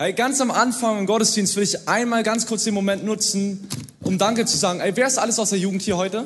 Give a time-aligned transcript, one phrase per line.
[0.00, 3.68] Hey, ganz am Anfang im Gottesdienst will ich einmal ganz kurz den Moment nutzen,
[4.00, 4.78] um Danke zu sagen.
[4.78, 6.24] Ey, wer ist alles aus der Jugend hier heute?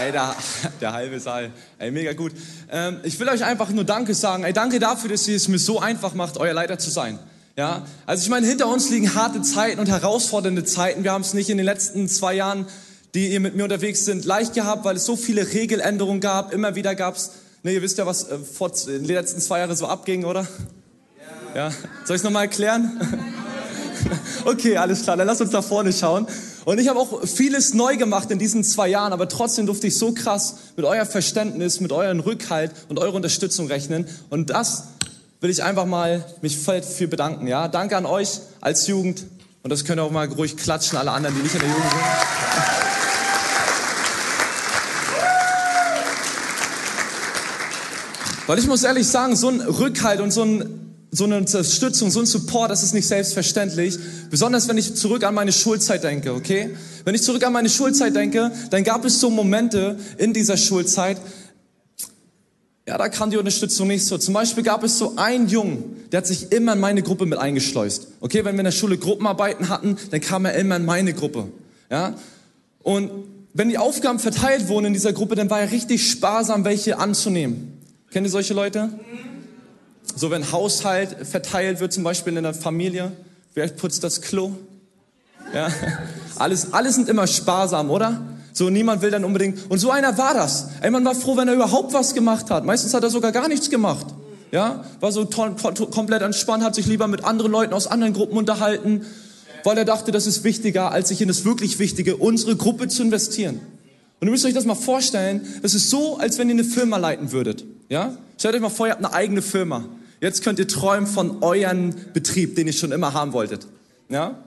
[0.00, 0.34] Ey, der,
[0.80, 1.52] der halbe Saal.
[1.78, 2.32] Ey, mega gut.
[2.72, 4.42] Ähm, ich will euch einfach nur Danke sagen.
[4.42, 7.20] Ey, danke dafür, dass ihr es mir so einfach macht, euer Leiter zu sein.
[7.56, 11.04] Ja, also ich meine, hinter uns liegen harte Zeiten und herausfordernde Zeiten.
[11.04, 12.66] Wir haben es nicht in den letzten zwei Jahren,
[13.14, 16.52] die ihr mit mir unterwegs sind, leicht gehabt, weil es so viele Regeländerungen gab.
[16.52, 17.30] Immer wieder gab es,
[17.62, 20.48] ne, ihr wisst ja, was äh, vor den letzten zwei Jahren so abging, oder?
[21.54, 21.70] Ja.
[22.04, 23.00] Soll ich es nochmal erklären?
[24.44, 26.26] Okay, alles klar, dann lass uns da vorne schauen.
[26.64, 29.96] Und ich habe auch vieles neu gemacht in diesen zwei Jahren, aber trotzdem durfte ich
[29.96, 34.08] so krass mit euer Verständnis, mit euren Rückhalt und eurer Unterstützung rechnen.
[34.30, 34.88] Und das
[35.40, 37.46] will ich einfach mal mich für bedanken.
[37.46, 39.24] Ja, danke an euch als Jugend.
[39.62, 41.90] Und das könnt ihr auch mal ruhig klatschen, alle anderen, die nicht in der Jugend
[41.90, 42.02] sind.
[48.48, 50.81] Weil ich muss ehrlich sagen, so ein Rückhalt und so ein
[51.14, 53.98] so eine Unterstützung, so ein Support, das ist nicht selbstverständlich.
[54.30, 56.74] Besonders wenn ich zurück an meine Schulzeit denke, okay?
[57.04, 61.18] Wenn ich zurück an meine Schulzeit denke, dann gab es so Momente in dieser Schulzeit,
[62.88, 64.18] ja, da kam die Unterstützung nicht so.
[64.18, 67.38] Zum Beispiel gab es so einen Jungen, der hat sich immer in meine Gruppe mit
[67.38, 68.08] eingeschleust.
[68.20, 71.48] Okay, wenn wir in der Schule Gruppenarbeiten hatten, dann kam er immer in meine Gruppe.
[71.90, 72.16] Ja,
[72.82, 73.10] und
[73.52, 77.78] wenn die Aufgaben verteilt wurden in dieser Gruppe, dann war er richtig sparsam, welche anzunehmen.
[78.10, 78.88] Kennt ihr solche Leute?
[80.14, 83.12] So, wenn Haushalt verteilt wird, zum Beispiel in der Familie,
[83.54, 84.52] wer putzt das Klo?
[85.54, 85.68] Ja,
[86.36, 88.20] alles, alles sind immer sparsam, oder?
[88.52, 89.70] So, niemand will dann unbedingt.
[89.70, 90.68] Und so einer war das.
[90.82, 92.64] Ey, man war froh, wenn er überhaupt was gemacht hat.
[92.64, 94.06] Meistens hat er sogar gar nichts gemacht.
[94.50, 99.06] Ja, war so komplett entspannt, hat sich lieber mit anderen Leuten aus anderen Gruppen unterhalten,
[99.64, 103.02] weil er dachte, das ist wichtiger, als sich in das wirklich Wichtige, unsere Gruppe zu
[103.02, 103.60] investieren.
[104.22, 106.96] Und ihr müsst euch das mal vorstellen, es ist so, als wenn ihr eine Firma
[106.96, 107.64] leiten würdet.
[107.88, 108.16] Ja?
[108.38, 109.84] Stellt euch mal vor, ihr habt eine eigene Firma.
[110.20, 113.66] Jetzt könnt ihr träumen von euren Betrieb, den ihr schon immer haben wolltet.
[114.08, 114.44] Ja?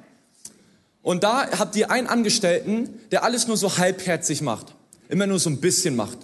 [1.01, 4.73] Und da habt ihr einen Angestellten, der alles nur so halbherzig macht.
[5.09, 6.19] Immer nur so ein bisschen macht.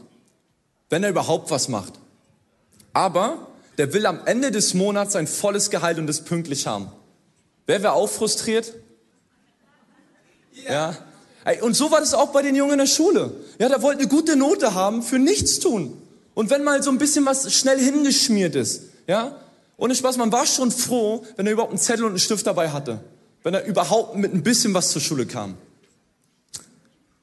[0.90, 1.96] Wenn er überhaupt was macht.
[2.94, 6.90] Aber der will am Ende des Monats sein volles Gehalt und das pünktlich haben.
[7.66, 8.72] Wer wäre auch frustriert?
[10.54, 10.72] Ja.
[10.72, 10.98] ja.
[11.62, 13.34] Und so war das auch bei den Jungen in der Schule.
[13.60, 15.98] Ja, der wollte eine gute Note haben für nichts tun.
[16.34, 19.36] Und wenn mal so ein bisschen was schnell hingeschmiert ist, ja?
[19.78, 22.70] Ohne Spaß, man war schon froh, wenn er überhaupt einen Zettel und einen Stift dabei
[22.70, 23.00] hatte.
[23.42, 25.56] Wenn er überhaupt mit ein bisschen was zur Schule kam.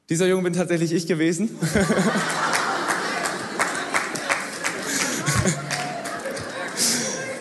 [0.08, 1.56] Dieser Junge bin tatsächlich ich gewesen.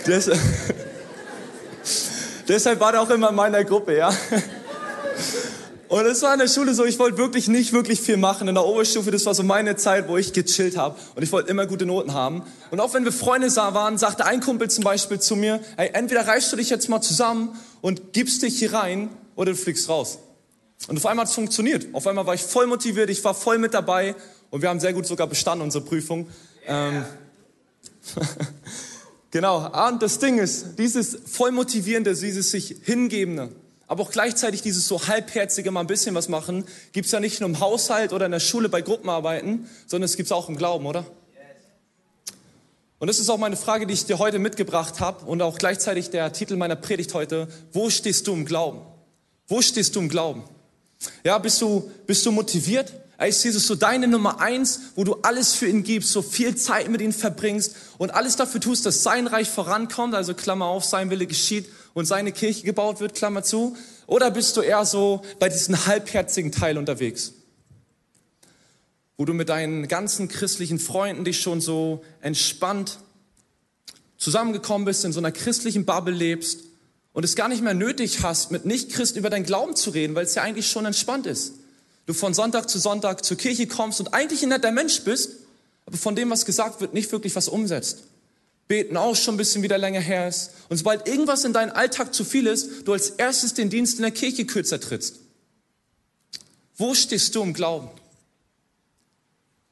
[2.48, 4.10] Deshalb war er auch immer in meiner Gruppe, ja.
[5.90, 8.48] Und es war in der Schule so, ich wollte wirklich nicht wirklich viel machen.
[8.48, 10.98] In der Oberstufe, das war so meine Zeit, wo ich gechillt habe.
[11.16, 12.44] Und ich wollte immer gute Noten haben.
[12.72, 16.28] Und auch wenn wir Freunde waren, sagte ein Kumpel zum Beispiel zu mir, hey, entweder
[16.28, 20.20] reichst du dich jetzt mal zusammen und gibst dich hier rein oder du fliegst raus.
[20.88, 21.88] Und auf einmal hat es funktioniert.
[21.94, 24.16] Auf einmal war ich voll motiviert, ich war voll mit dabei
[24.50, 26.28] und wir haben sehr gut sogar bestanden unsere Prüfung.
[26.68, 26.90] Yeah.
[26.90, 27.06] Ähm,
[29.32, 29.88] genau.
[29.88, 33.50] Und das Ding ist, dieses voll motivierende, dieses sich hingebende,
[33.88, 37.50] aber auch gleichzeitig dieses so halbherzige mal ein bisschen was machen, gibt's ja nicht nur
[37.50, 41.06] im Haushalt oder in der Schule bei Gruppenarbeiten, sondern es gibt's auch im Glauben, oder?
[43.00, 46.10] Und das ist auch meine Frage, die ich dir heute mitgebracht habe und auch gleichzeitig
[46.10, 47.48] der Titel meiner Predigt heute.
[47.72, 48.82] Wo stehst du im Glauben?
[49.48, 50.44] Wo stehst du im Glauben?
[51.24, 52.92] Ja, bist du, bist du motiviert?
[53.24, 56.90] Ist Jesus so deine Nummer eins, wo du alles für ihn gibst, so viel Zeit
[56.90, 61.10] mit ihm verbringst und alles dafür tust, dass sein Reich vorankommt, also Klammer auf, sein
[61.10, 61.68] Wille geschieht
[61.98, 63.76] und seine Kirche gebaut wird, Klammer zu?
[64.06, 67.34] Oder bist du eher so bei diesem halbherzigen Teil unterwegs?
[69.18, 73.00] Wo du mit deinen ganzen christlichen Freunden dich schon so entspannt
[74.18, 76.66] zusammengekommen bist, in so einer christlichen Bubble lebst
[77.14, 80.26] und es gar nicht mehr nötig hast, mit Nichtchristen über deinen Glauben zu reden, weil
[80.26, 81.54] es ja eigentlich schon entspannt ist.
[82.06, 85.32] Du von Sonntag zu Sonntag zur Kirche kommst und eigentlich ein netter Mensch bist,
[85.88, 88.04] aber von dem, was gesagt wird, nicht wirklich was umsetzt.
[88.68, 90.52] Beten auch schon ein bisschen wieder länger her ist.
[90.70, 94.02] Und sobald irgendwas in deinem Alltag zu viel ist, du als erstes den Dienst in
[94.02, 95.20] der Kirche kürzer trittst.
[96.76, 97.90] Wo stehst du im Glauben?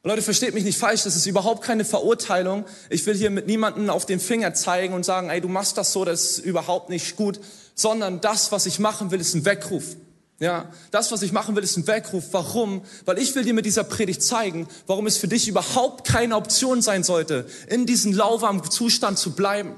[0.06, 2.66] Und Leute, versteht mich nicht falsch, das ist überhaupt keine Verurteilung.
[2.90, 5.92] Ich will hier mit niemandem auf den Finger zeigen und sagen, ey, du machst das
[5.92, 7.40] so, das ist überhaupt nicht gut,
[7.74, 9.96] sondern das, was ich machen will, ist ein Weckruf.
[10.40, 12.26] Ja, das, was ich machen will, ist ein Weckruf.
[12.32, 12.84] Warum?
[13.06, 16.82] Weil ich will dir mit dieser Predigt zeigen, warum es für dich überhaupt keine Option
[16.82, 19.72] sein sollte, in diesem lauwarmen Zustand zu bleiben.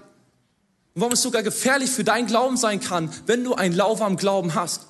[0.95, 4.55] Und warum es sogar gefährlich für deinen Glauben sein kann, wenn du einen lauwarmen Glauben
[4.55, 4.87] hast.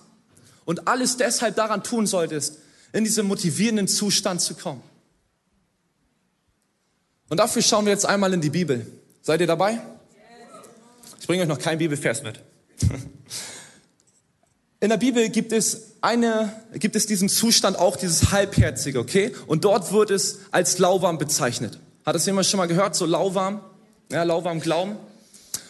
[0.63, 2.59] Und alles deshalb daran tun solltest,
[2.93, 4.81] in diesen motivierenden Zustand zu kommen.
[7.29, 8.87] Und dafür schauen wir jetzt einmal in die Bibel.
[9.21, 9.81] Seid ihr dabei?
[11.19, 12.41] Ich bringe euch noch keinen Bibelvers mit.
[14.79, 19.33] In der Bibel gibt es eine, gibt es diesen Zustand auch, dieses Halbherzige, okay?
[19.47, 21.79] Und dort wird es als lauwarm bezeichnet.
[22.06, 22.95] Hat das jemand schon mal gehört?
[22.95, 23.62] So lauwarm?
[24.12, 24.97] Ja, lauwarm Glauben.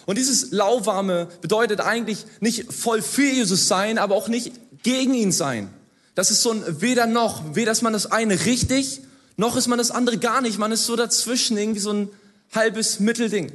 [0.06, 4.52] Und dieses lauwarme bedeutet eigentlich nicht voll für Jesus sein, aber auch nicht
[4.84, 5.70] gegen ihn sein.
[6.16, 9.02] Das ist so ein weder noch, weder ist man das eine richtig,
[9.38, 10.58] noch ist man das andere gar nicht.
[10.58, 12.10] Man ist so dazwischen, irgendwie so ein
[12.54, 13.52] halbes Mittelding.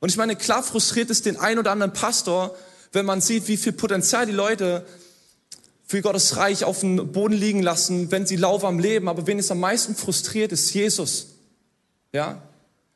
[0.00, 2.54] Und ich meine, klar frustriert es den ein oder anderen Pastor,
[2.92, 4.86] wenn man sieht, wie viel Potenzial die Leute
[5.86, 9.08] für Gottes Reich auf dem Boden liegen lassen, wenn sie lauwarm leben.
[9.08, 11.28] Aber wen es am meisten frustriert, ist Jesus.
[12.12, 12.42] Ja?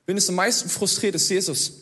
[0.06, 1.72] Wen es am meisten frustriert, ist Jesus.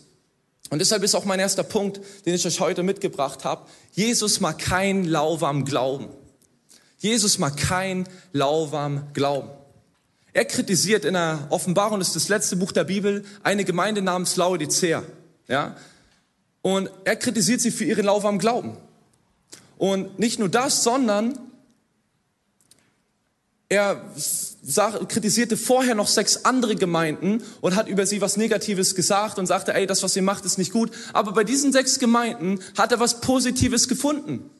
[0.70, 3.66] Und deshalb ist auch mein erster Punkt, den ich euch heute mitgebracht habe.
[3.92, 6.08] Jesus mag kein lauwarm Glauben.
[6.98, 9.48] Jesus mag kein lauwarm Glauben.
[10.32, 14.36] Er kritisiert in der Offenbarung, das ist das letzte Buch der Bibel, eine Gemeinde namens
[14.36, 15.02] Laodicea.
[15.48, 15.76] Ja?
[16.62, 18.76] Und er kritisiert sie für ihren lauwarmen Glauben.
[19.78, 21.38] Und nicht nur das, sondern
[23.70, 24.04] er
[25.08, 29.72] kritisierte vorher noch sechs andere Gemeinden und hat über sie was Negatives gesagt und sagte,
[29.72, 30.90] ey, das, was ihr macht, ist nicht gut.
[31.12, 34.50] Aber bei diesen sechs Gemeinden hat er was Positives gefunden.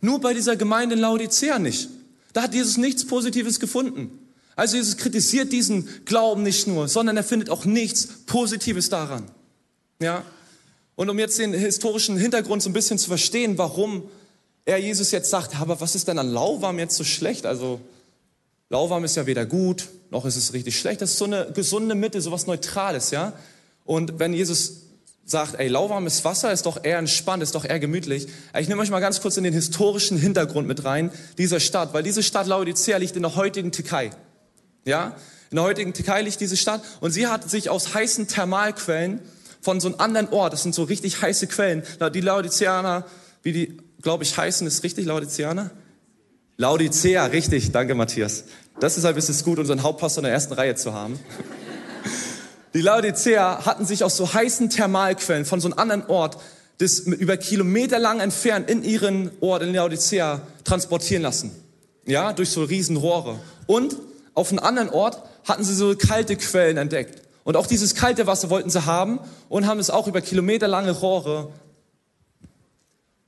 [0.00, 1.88] Nur bei dieser Gemeinde in Laodicea nicht.
[2.32, 4.16] Da hat Jesus nichts Positives gefunden.
[4.54, 9.30] Also Jesus kritisiert diesen Glauben nicht nur, sondern er findet auch nichts Positives daran.
[10.00, 10.24] Ja?
[10.98, 14.10] Und um jetzt den historischen Hintergrund so ein bisschen zu verstehen, warum
[14.64, 17.46] er Jesus jetzt sagt, aber was ist denn an Lauwarm jetzt so schlecht?
[17.46, 17.80] Also
[18.68, 21.00] Lauwarm ist ja weder gut, noch ist es richtig schlecht.
[21.00, 23.32] Das ist so eine gesunde Mitte, so was Neutrales, ja?
[23.84, 24.88] Und wenn Jesus
[25.24, 28.26] sagt, ey, lauwarmes Wasser ist doch eher entspannt, ist doch eher gemütlich.
[28.58, 32.02] Ich nehme euch mal ganz kurz in den historischen Hintergrund mit rein dieser Stadt, weil
[32.02, 34.10] diese Stadt Laodicea liegt in der heutigen Türkei.
[34.84, 35.16] Ja?
[35.52, 39.20] In der heutigen Türkei liegt diese Stadt und sie hat sich aus heißen Thermalquellen
[39.68, 41.82] von so einem anderen Ort, das sind so richtig heiße Quellen,
[42.14, 43.04] die Laodiceaner,
[43.42, 45.70] wie die, glaube ich, heißen, ist richtig Laodiceaner?
[46.56, 48.44] Laodicea, richtig, danke Matthias.
[48.80, 51.20] Deshalb ist es gut, unseren Hauptpastor in der ersten Reihe zu haben.
[52.72, 56.38] Die Laodicea hatten sich aus so heißen Thermalquellen von so einem anderen Ort,
[56.78, 61.50] das über Kilometer lang entfernt in ihren Ort in Laodicea transportieren lassen.
[62.06, 63.38] Ja, durch so riesen Rohre.
[63.66, 63.98] Und
[64.32, 67.27] auf einem anderen Ort hatten sie so kalte Quellen entdeckt.
[67.48, 71.48] Und auch dieses kalte Wasser wollten sie haben und haben es auch über kilometerlange Rohre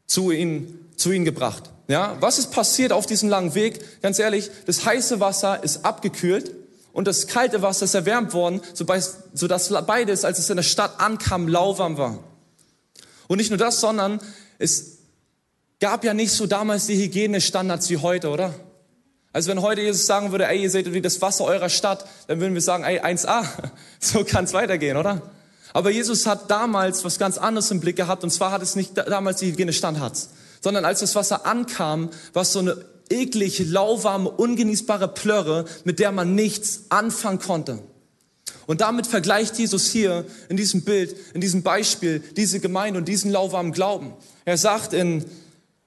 [0.06, 1.70] zu ihnen, zu ihnen gebracht.
[1.88, 4.02] Ja, was ist passiert auf diesem langen Weg?
[4.02, 6.54] Ganz ehrlich, das heiße Wasser ist abgekühlt
[6.92, 11.48] und das kalte Wasser ist erwärmt worden, sodass beides, als es in der Stadt ankam,
[11.48, 12.18] lauwarm war.
[13.26, 14.20] Und nicht nur das, sondern
[14.58, 14.98] es
[15.80, 18.52] gab ja nicht so damals die Hygienestandards wie heute, oder?
[19.32, 22.40] Also wenn heute Jesus sagen würde, ey, ihr seht wie das Wasser eurer Stadt, dann
[22.40, 23.44] würden wir sagen, ey, 1a,
[24.00, 25.22] so kann es weitergehen, oder?
[25.72, 28.96] Aber Jesus hat damals was ganz anderes im Blick gehabt, und zwar hat es nicht
[28.96, 30.30] damals die Hygienestandards,
[30.60, 36.10] sondern als das Wasser ankam, war es so eine eklig, lauwarme, ungenießbare Plörre, mit der
[36.10, 37.78] man nichts anfangen konnte.
[38.66, 43.30] Und damit vergleicht Jesus hier in diesem Bild, in diesem Beispiel, diese Gemeinde und diesen
[43.30, 44.12] lauwarmen Glauben.
[44.44, 45.24] Er sagt in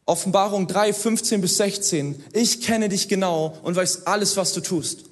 [0.06, 2.24] Offenbarung 3, 15 bis 16.
[2.34, 5.06] Ich kenne dich genau und weiß alles, was du tust.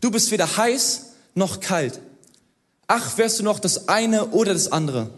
[0.00, 2.00] Du bist weder heiß noch kalt.
[2.86, 5.10] Ach, wärst du noch das eine oder das andere.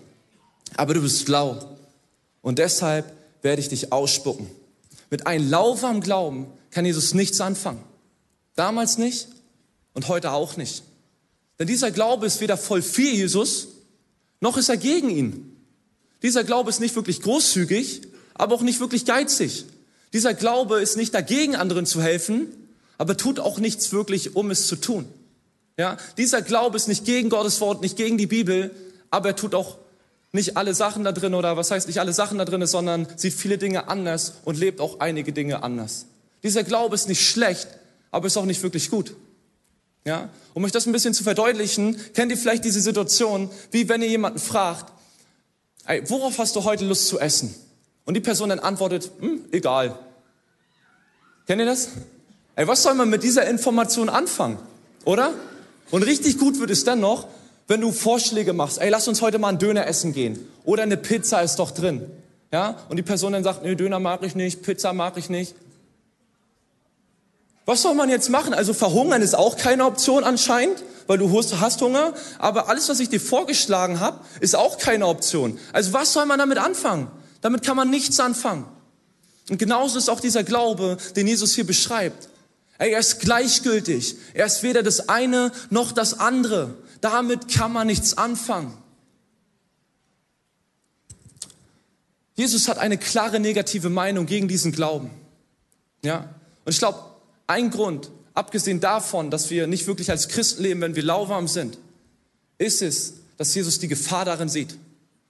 [0.76, 1.58] Aber du bist lau.
[2.42, 3.12] Und deshalb
[3.42, 4.46] werde ich dich ausspucken.
[5.10, 7.82] Mit einem lauwarmen Glauben kann Jesus nichts anfangen.
[8.54, 9.28] Damals nicht
[9.94, 10.82] und heute auch nicht.
[11.58, 13.68] Denn dieser Glaube ist weder voll für Jesus,
[14.40, 15.56] noch ist er gegen ihn.
[16.22, 18.02] Dieser Glaube ist nicht wirklich großzügig,
[18.38, 19.64] aber auch nicht wirklich geizig.
[20.12, 22.48] Dieser Glaube ist nicht dagegen, anderen zu helfen,
[22.98, 25.06] aber tut auch nichts wirklich, um es zu tun.
[25.78, 28.70] Ja, dieser Glaube ist nicht gegen Gottes Wort, nicht gegen die Bibel,
[29.10, 29.76] aber er tut auch
[30.32, 33.34] nicht alle Sachen da drin oder was heißt nicht alle Sachen da drin, sondern sieht
[33.34, 36.06] viele Dinge anders und lebt auch einige Dinge anders.
[36.42, 37.68] Dieser Glaube ist nicht schlecht,
[38.10, 39.14] aber ist auch nicht wirklich gut.
[40.04, 44.02] Ja, um euch das ein bisschen zu verdeutlichen, kennt ihr vielleicht diese Situation, wie wenn
[44.02, 44.92] ihr jemanden fragt,
[45.84, 47.54] ey, worauf hast du heute Lust zu essen?
[48.06, 49.98] Und die Person dann antwortet, hm, egal.
[51.46, 51.90] Kennt ihr das?
[52.54, 54.58] Ey, was soll man mit dieser Information anfangen?
[55.04, 55.34] Oder?
[55.90, 57.28] Und richtig gut wird es dann noch,
[57.68, 58.80] wenn du Vorschläge machst.
[58.80, 60.48] Ey, lass uns heute mal einen Döner essen gehen.
[60.64, 62.10] Oder eine Pizza ist doch drin.
[62.52, 62.76] Ja?
[62.88, 65.54] Und die Person dann sagt, nee, Döner mag ich nicht, Pizza mag ich nicht.
[67.66, 68.54] Was soll man jetzt machen?
[68.54, 72.14] Also verhungern ist auch keine Option anscheinend, weil du hast Hunger.
[72.38, 75.58] Aber alles, was ich dir vorgeschlagen habe, ist auch keine Option.
[75.72, 77.08] Also was soll man damit anfangen?
[77.46, 78.66] Damit kann man nichts anfangen.
[79.48, 82.28] Und genauso ist auch dieser Glaube, den Jesus hier beschreibt.
[82.76, 84.16] Er ist gleichgültig.
[84.34, 86.74] Er ist weder das eine noch das andere.
[87.00, 88.76] Damit kann man nichts anfangen.
[92.34, 95.12] Jesus hat eine klare negative Meinung gegen diesen Glauben.
[96.02, 96.34] Ja?
[96.64, 96.98] Und ich glaube,
[97.46, 101.78] ein Grund, abgesehen davon, dass wir nicht wirklich als Christen leben, wenn wir lauwarm sind,
[102.58, 104.76] ist es, dass Jesus die Gefahr darin sieht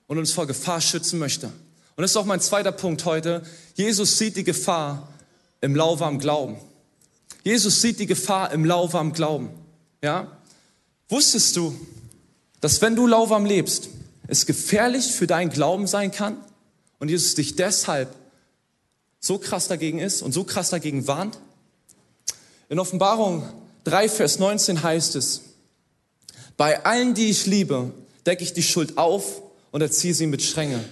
[0.07, 1.53] und uns vor Gefahr schützen möchte.
[1.97, 3.43] Und das ist auch mein zweiter Punkt heute.
[3.75, 5.09] Jesus sieht die Gefahr
[5.63, 6.59] im lauwarmen Glauben.
[7.43, 9.49] Jesus sieht die Gefahr im lauwarmen Glauben.
[10.03, 10.37] Ja?
[11.09, 11.75] Wusstest du,
[12.61, 13.89] dass wenn du lauwarm lebst,
[14.27, 16.37] es gefährlich für deinen Glauben sein kann
[16.99, 18.15] und Jesus dich deshalb
[19.21, 21.39] so krass dagegen ist und so krass dagegen warnt?
[22.69, 23.49] In Offenbarung
[23.85, 25.43] 3, Vers 19 heißt es,
[26.57, 27.93] bei allen, die ich liebe,
[28.27, 30.85] decke ich die Schuld auf und erziehe sie mit Strenge.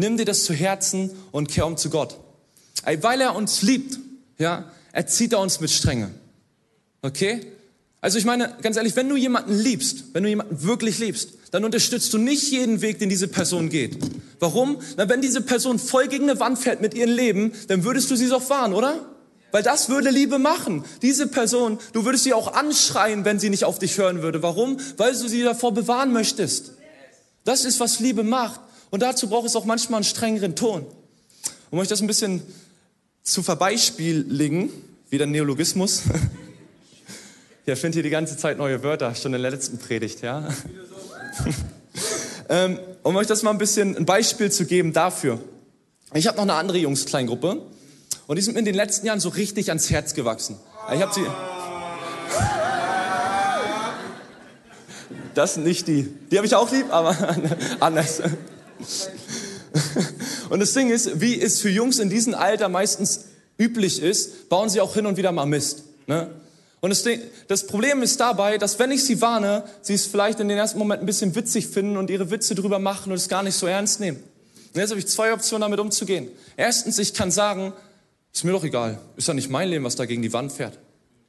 [0.00, 2.16] Nimm dir das zu Herzen und kehr um zu Gott.
[2.84, 3.98] Weil er uns liebt,
[4.38, 6.10] ja, erzieht er uns mit Strenge.
[7.02, 7.46] Okay?
[8.00, 11.66] Also ich meine, ganz ehrlich, wenn du jemanden liebst, wenn du jemanden wirklich liebst, dann
[11.66, 13.98] unterstützt du nicht jeden Weg, den diese Person geht.
[14.38, 14.80] Warum?
[14.96, 18.16] Na, wenn diese Person voll gegen eine Wand fährt mit ihrem Leben, dann würdest du
[18.16, 19.04] sie doch fahren, oder?
[19.52, 20.82] Weil das würde Liebe machen.
[21.02, 24.42] Diese Person, du würdest sie auch anschreien, wenn sie nicht auf dich hören würde.
[24.42, 24.78] Warum?
[24.96, 26.72] Weil du sie davor bewahren möchtest.
[27.44, 28.60] Das ist, was Liebe macht.
[28.90, 30.86] Und dazu braucht es auch manchmal einen strengeren Ton.
[31.70, 32.42] Um euch das ein bisschen
[33.22, 34.70] zu verbeispieligen,
[35.08, 36.02] wieder Neologismus.
[37.66, 40.48] Ja, findet hier die ganze Zeit neue Wörter, schon in der letzten Predigt, ja.
[42.48, 45.38] ähm, um euch das mal ein bisschen ein Beispiel zu geben dafür.
[46.14, 47.62] Ich habe noch eine andere Jungs-Kleingruppe
[48.26, 50.56] und die sind mir in den letzten Jahren so richtig ans Herz gewachsen.
[50.92, 51.20] Ich habe sie.
[55.34, 56.12] Das sind nicht die.
[56.30, 57.16] Die habe ich auch lieb, aber
[57.78, 58.20] anders.
[60.50, 63.26] Und das Ding ist, wie es für Jungs in diesem Alter meistens
[63.58, 65.84] üblich ist, bauen sie auch hin und wieder mal Mist.
[66.06, 66.30] Ne?
[66.80, 67.04] Und das,
[67.46, 70.78] das, Problem ist dabei, dass wenn ich sie warne, sie es vielleicht in den ersten
[70.78, 73.66] Moment ein bisschen witzig finden und ihre Witze drüber machen und es gar nicht so
[73.66, 74.16] ernst nehmen.
[74.72, 76.28] Und jetzt habe ich zwei Optionen, damit umzugehen.
[76.56, 77.74] Erstens, ich kann sagen,
[78.32, 80.78] ist mir doch egal, ist ja nicht mein Leben, was da gegen die Wand fährt.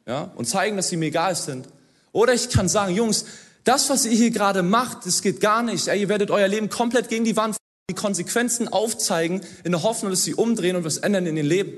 [0.08, 0.32] Ja?
[0.36, 1.68] Und zeigen, dass sie mir egal sind.
[2.14, 3.26] Oder ich kann sagen, Jungs,
[3.64, 5.88] das, was ihr hier gerade macht, das geht gar nicht.
[5.88, 7.58] Ey, ihr werdet euer Leben komplett gegen die Wand
[7.90, 11.74] die Konsequenzen aufzeigen, in der Hoffnung, dass sie umdrehen und was ändern in ihr Leben.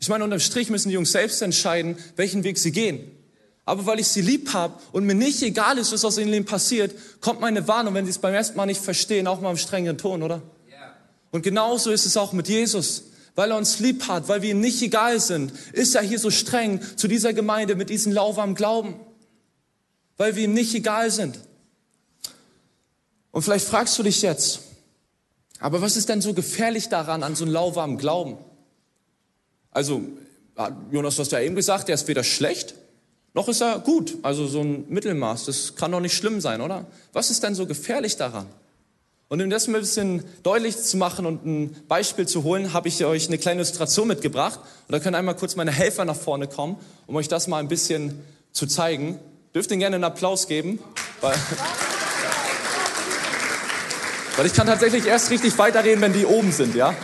[0.00, 3.00] Ich meine, unterm Strich müssen die Jungs selbst entscheiden, welchen Weg sie gehen.
[3.64, 6.46] Aber weil ich sie lieb habe und mir nicht egal ist, was aus ihrem Leben
[6.46, 9.56] passiert, kommt meine Warnung, wenn sie es beim ersten Mal nicht verstehen, auch mal im
[9.56, 10.42] strengeren Ton, oder?
[11.30, 13.04] Und genauso ist es auch mit Jesus.
[13.34, 16.30] Weil er uns lieb hat, weil wir ihm nicht egal sind, ist er hier so
[16.30, 18.96] streng zu dieser Gemeinde mit diesem lauwarmen Glauben.
[20.22, 21.36] Weil wir ihm nicht egal sind.
[23.32, 24.60] Und vielleicht fragst du dich jetzt,
[25.58, 28.36] aber was ist denn so gefährlich daran, an so einem lauwarmen Glauben?
[29.72, 30.00] Also,
[30.92, 32.76] Jonas, du hast ja eben gesagt, der ist weder schlecht,
[33.34, 34.16] noch ist er gut.
[34.22, 36.86] Also so ein Mittelmaß, das kann doch nicht schlimm sein, oder?
[37.12, 38.46] Was ist denn so gefährlich daran?
[39.26, 43.04] Und um das ein bisschen deutlich zu machen und ein Beispiel zu holen, habe ich
[43.04, 44.60] euch eine kleine Illustration mitgebracht.
[44.86, 46.76] Und da können einmal kurz meine Helfer nach vorne kommen,
[47.08, 48.20] um euch das mal ein bisschen
[48.52, 49.18] zu zeigen.
[49.54, 50.78] Dürft ihr gerne einen Applaus geben.
[51.20, 51.34] Weil
[54.36, 56.94] weil ich kann tatsächlich erst richtig weiterreden, wenn die oben sind, ja?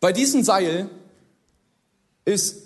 [0.00, 0.88] Bei diesem Seil
[2.24, 2.62] ist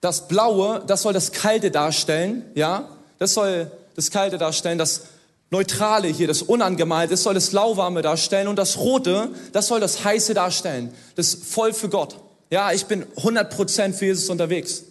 [0.00, 2.88] das Blaue, das soll das Kalte darstellen, ja?
[3.18, 5.06] Das soll das Kalte darstellen, das
[5.50, 10.04] Neutrale hier, das Unangemalte, das soll das Lauwarme darstellen und das Rote, das soll das
[10.04, 12.23] Heiße darstellen, das voll für Gott.
[12.50, 14.84] Ja, ich bin 100% für Jesus unterwegs.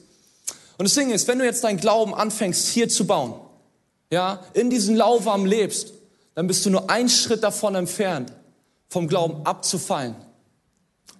[0.77, 3.35] Und das Ding ist, wenn du jetzt deinen Glauben anfängst hier zu bauen,
[4.09, 5.93] ja, in diesem Lauwarm lebst,
[6.35, 8.31] dann bist du nur einen Schritt davon entfernt,
[8.89, 10.15] vom Glauben abzufallen,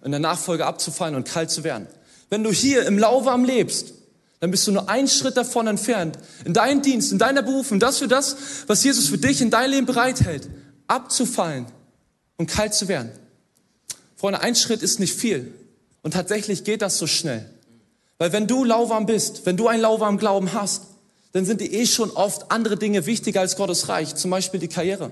[0.03, 1.87] in der Nachfolge abzufallen und kalt zu werden.
[2.29, 3.93] Wenn du hier im Lauwarm lebst,
[4.39, 7.99] dann bist du nur einen Schritt davon entfernt, in deinen Dienst, in deiner Berufung, das
[7.99, 8.35] für das,
[8.67, 10.49] was Jesus für dich in dein Leben bereithält,
[10.87, 11.65] abzufallen
[12.37, 13.11] und kalt zu werden.
[14.15, 15.53] Freunde, ein Schritt ist nicht viel.
[16.03, 17.49] Und tatsächlich geht das so schnell.
[18.19, 20.83] Weil wenn du lauwarm bist, wenn du einen lauwarmen Glauben hast,
[21.31, 24.67] dann sind dir eh schon oft andere Dinge wichtiger als Gottes Reich, zum Beispiel die
[24.67, 25.11] Karriere.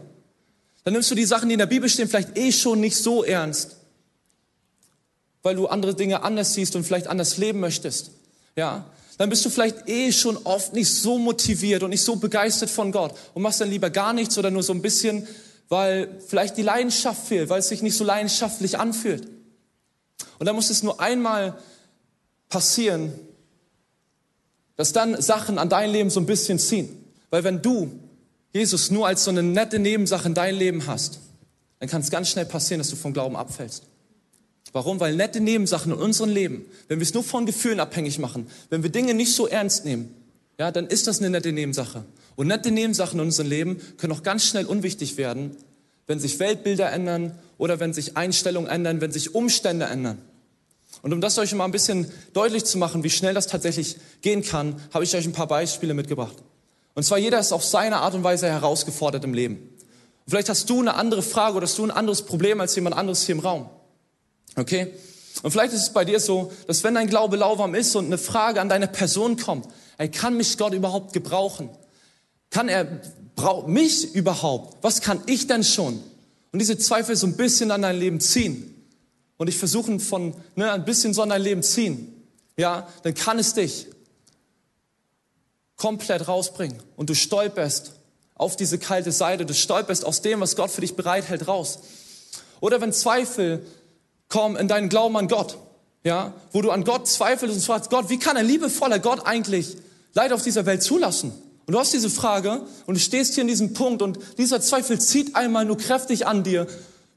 [0.83, 3.23] Dann nimmst du die Sachen, die in der Bibel stehen, vielleicht eh schon nicht so
[3.23, 3.77] ernst,
[5.41, 8.11] weil du andere Dinge anders siehst und vielleicht anders leben möchtest.
[8.55, 8.85] Ja,
[9.17, 12.91] dann bist du vielleicht eh schon oft nicht so motiviert und nicht so begeistert von
[12.91, 15.27] Gott und machst dann lieber gar nichts oder nur so ein bisschen,
[15.69, 19.27] weil vielleicht die Leidenschaft fehlt, weil es sich nicht so leidenschaftlich anfühlt.
[20.39, 21.57] Und dann muss es nur einmal
[22.49, 23.13] passieren,
[24.75, 27.03] dass dann Sachen an dein Leben so ein bisschen ziehen.
[27.29, 27.91] Weil wenn du
[28.53, 31.19] Jesus nur als so eine nette Nebensache in dein Leben hast,
[31.79, 33.83] dann kann es ganz schnell passieren, dass du vom Glauben abfällst.
[34.73, 34.99] Warum?
[34.99, 38.83] Weil nette Nebensachen in unserem Leben, wenn wir es nur von Gefühlen abhängig machen, wenn
[38.83, 40.13] wir Dinge nicht so ernst nehmen,
[40.57, 42.05] ja, dann ist das eine nette Nebensache.
[42.35, 45.57] Und nette Nebensachen in unserem Leben können auch ganz schnell unwichtig werden,
[46.07, 50.19] wenn sich Weltbilder ändern oder wenn sich Einstellungen ändern, wenn sich Umstände ändern.
[51.03, 54.41] Und um das euch mal ein bisschen deutlich zu machen, wie schnell das tatsächlich gehen
[54.41, 56.37] kann, habe ich euch ein paar Beispiele mitgebracht.
[56.95, 59.57] Und zwar jeder ist auf seine Art und Weise herausgefordert im Leben.
[59.57, 62.97] Und vielleicht hast du eine andere Frage oder hast du ein anderes Problem als jemand
[62.97, 63.69] anderes hier im Raum.
[64.55, 64.87] Okay?
[65.43, 68.17] Und vielleicht ist es bei dir so, dass wenn dein Glaube lauwarm ist und eine
[68.17, 69.67] Frage an deine Person kommt,
[69.99, 71.69] ey, kann mich Gott überhaupt gebrauchen?
[72.49, 72.87] Kann er
[73.35, 74.83] braucht mich überhaupt?
[74.83, 76.01] Was kann ich denn schon?
[76.51, 78.75] Und diese Zweifel so ein bisschen an dein Leben ziehen
[79.37, 82.13] und dich versuchen von ne, ein bisschen so an dein Leben ziehen,
[82.57, 83.87] ja, dann kann es dich
[85.77, 87.93] komplett rausbringen und du stolperst
[88.35, 91.79] auf diese kalte Seite, du stolperst aus dem, was Gott für dich bereithält, raus.
[92.59, 93.65] Oder wenn Zweifel
[94.29, 95.57] kommen in deinen Glauben an Gott,
[96.03, 99.77] ja, wo du an Gott zweifelst und fragst, Gott, wie kann ein liebevoller Gott eigentlich
[100.13, 101.33] Leid auf dieser Welt zulassen?
[101.71, 104.99] Und du hast diese Frage und du stehst hier in diesem Punkt und dieser Zweifel
[104.99, 106.67] zieht einmal nur kräftig an dir,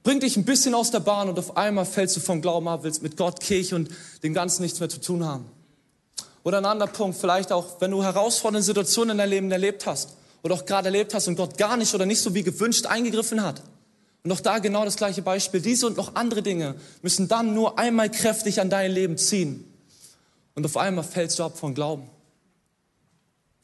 [0.05, 2.85] bringt dich ein bisschen aus der Bahn und auf einmal fällst du vom Glauben ab,
[2.85, 3.89] willst mit Gott, Kirche und
[4.23, 5.47] dem Ganzen nichts mehr zu tun haben.
[6.45, 10.11] Oder ein anderer Punkt, vielleicht auch, wenn du herausfordernde Situationen in deinem Leben erlebt hast
[10.45, 13.43] oder auch gerade erlebt hast und Gott gar nicht oder nicht so wie gewünscht eingegriffen
[13.43, 13.61] hat.
[14.23, 15.63] Und auch da genau das gleiche Beispiel.
[15.63, 19.65] Diese und noch andere Dinge müssen dann nur einmal kräftig an dein Leben ziehen.
[20.55, 22.09] Und auf einmal fällst du ab von Glauben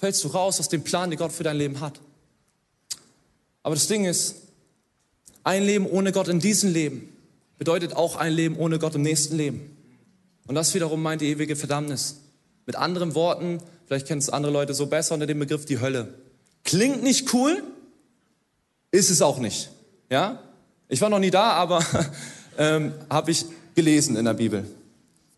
[0.01, 2.01] fällst du raus aus dem Plan, den Gott für dein Leben hat.
[3.63, 4.37] Aber das Ding ist,
[5.45, 7.15] ein Leben ohne Gott in diesem Leben
[7.59, 9.77] bedeutet auch ein Leben ohne Gott im nächsten Leben.
[10.47, 12.17] Und das wiederum meint die ewige Verdammnis.
[12.67, 16.15] Mit anderen Worten, vielleicht kennen es andere Leute so besser unter dem Begriff die Hölle.
[16.65, 17.63] Klingt nicht cool,
[18.91, 19.71] ist es auch nicht.
[20.09, 20.43] Ja?
[20.89, 21.85] Ich war noch nie da, aber
[22.59, 24.65] ähm, habe ich gelesen in der Bibel.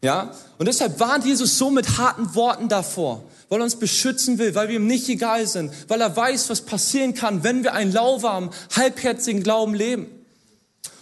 [0.03, 0.35] Ja?
[0.59, 4.69] Und deshalb warnt Jesus so mit harten Worten davor, weil er uns beschützen will, weil
[4.69, 8.51] wir ihm nicht egal sind, weil er weiß, was passieren kann, wenn wir einen lauwarmen,
[8.75, 10.07] halbherzigen Glauben leben.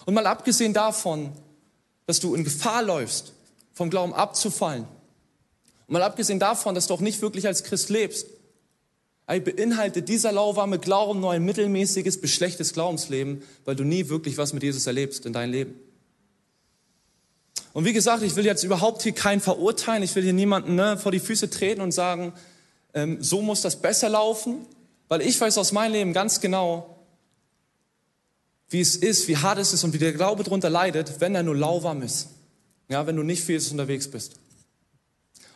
[0.05, 1.33] Und mal abgesehen davon,
[2.07, 3.33] dass du in Gefahr läufst,
[3.73, 4.87] vom Glauben abzufallen,
[5.87, 8.29] und mal abgesehen davon, dass du auch nicht wirklich als Christ lebst,
[9.27, 14.63] beinhaltet dieser lauwarme Glauben nur ein mittelmäßiges, beschlechtes Glaubensleben, weil du nie wirklich was mit
[14.63, 15.75] Jesus erlebst in deinem Leben.
[17.73, 20.03] Und wie gesagt, ich will jetzt überhaupt hier keinen verurteilen.
[20.03, 22.33] Ich will hier niemanden ne, vor die Füße treten und sagen,
[22.95, 24.67] ähm, so muss das besser laufen.
[25.09, 26.97] Weil ich weiß aus meinem Leben ganz genau,
[28.69, 31.43] wie es ist, wie hart es ist und wie der Glaube darunter leidet, wenn er
[31.43, 32.29] nur lauwarm ist.
[32.89, 34.35] Ja, wenn du nicht für Jesus unterwegs bist.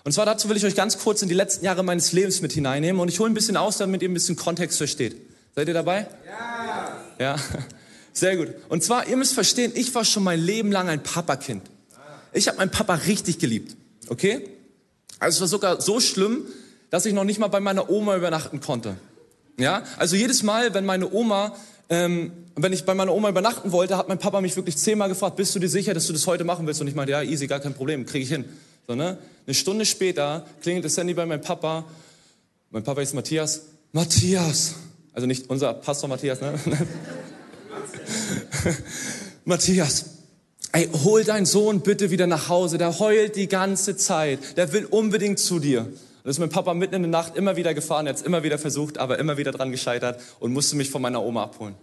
[0.03, 2.53] Und zwar dazu will ich euch ganz kurz in die letzten Jahre meines Lebens mit
[2.53, 5.16] hineinnehmen und ich hole ein bisschen aus, damit ihr ein bisschen Kontext versteht.
[5.55, 6.07] Seid ihr dabei?
[6.27, 6.96] Ja.
[7.18, 7.37] Ja,
[8.12, 8.55] sehr gut.
[8.68, 11.62] Und zwar, ihr müsst verstehen, ich war schon mein Leben lang ein Papakind.
[12.34, 13.76] Ich habe meinen Papa richtig geliebt.
[14.08, 14.48] Okay?
[15.18, 16.42] Also es war sogar so schlimm,
[16.90, 18.96] dass ich noch nicht mal bei meiner Oma übernachten konnte.
[19.58, 19.84] Ja?
[19.96, 21.56] Also jedes Mal, wenn meine Oma,
[21.88, 25.36] ähm, wenn ich bei meiner Oma übernachten wollte, hat mein Papa mich wirklich zehnmal gefragt,
[25.36, 26.80] bist du dir sicher, dass du das heute machen willst?
[26.80, 28.44] Und ich meinte, ja, easy, gar kein Problem, kriege ich hin.
[28.86, 29.18] So, ne?
[29.46, 31.84] Eine Stunde später klingelt das Handy bei meinem Papa.
[32.70, 33.62] Mein Papa ist Matthias.
[33.92, 34.74] Matthias!
[35.12, 36.58] Also nicht unser Pastor Matthias, ne?
[39.44, 40.06] Matthias,
[40.74, 44.84] ey, hol deinen Sohn bitte wieder nach Hause, der heult die ganze Zeit, der will
[44.87, 45.82] unbedingt zu dir.
[45.82, 48.22] Und das ist mein Papa mitten in der Nacht immer wieder gefahren, er hat es
[48.22, 51.76] immer wieder versucht, aber immer wieder dran gescheitert und musste mich von meiner Oma abholen.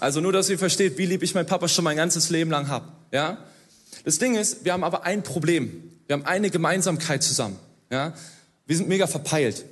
[0.00, 2.68] Also nur, dass ihr versteht, wie lieb ich meinen Papa schon mein ganzes Leben lang
[2.68, 2.88] hab.
[3.12, 3.38] Ja?
[4.04, 5.90] Das Ding ist, wir haben aber ein Problem.
[6.08, 7.58] Wir haben eine Gemeinsamkeit zusammen.
[7.90, 8.12] Ja?
[8.66, 9.66] Wir sind mega verpeilt.